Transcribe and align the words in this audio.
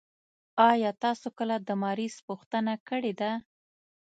آيا 0.69 0.91
تاسو 1.03 1.27
کله 1.37 1.55
د 1.59 1.69
مريض 1.83 2.15
پوښتنه 2.27 2.73
کړي 2.89 3.13
ده؟ 3.21 3.31